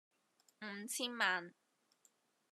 [0.61, 1.53] 五千萬